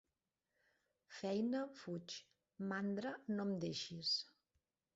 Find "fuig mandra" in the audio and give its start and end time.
1.81-3.13